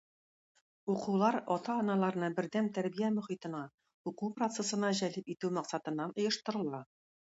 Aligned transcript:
Укулар 0.93 1.37
ата-аналарны 1.57 2.31
бердәм 2.41 2.71
тәрбия 2.79 3.13
мохитенә, 3.19 3.63
уку 4.13 4.33
процессына 4.43 4.93
җәлеп 5.05 5.35
итү 5.39 5.57
максатыннан 5.63 6.21
оештырыла 6.27 6.87